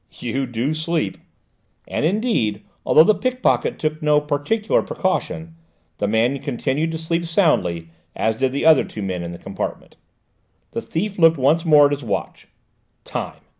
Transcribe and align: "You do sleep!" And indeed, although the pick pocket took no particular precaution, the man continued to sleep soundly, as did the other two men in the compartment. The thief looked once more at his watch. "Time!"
"You 0.13 0.47
do 0.47 0.73
sleep!" 0.73 1.19
And 1.87 2.03
indeed, 2.03 2.63
although 2.87 3.03
the 3.03 3.13
pick 3.13 3.43
pocket 3.43 3.77
took 3.77 4.01
no 4.01 4.19
particular 4.19 4.81
precaution, 4.81 5.53
the 5.99 6.07
man 6.07 6.39
continued 6.39 6.91
to 6.93 6.97
sleep 6.97 7.27
soundly, 7.27 7.89
as 8.15 8.35
did 8.35 8.51
the 8.51 8.65
other 8.65 8.83
two 8.83 9.03
men 9.03 9.21
in 9.21 9.31
the 9.31 9.37
compartment. 9.37 9.97
The 10.71 10.81
thief 10.81 11.19
looked 11.19 11.37
once 11.37 11.65
more 11.65 11.85
at 11.85 11.91
his 11.91 12.03
watch. 12.03 12.47
"Time!" 13.03 13.41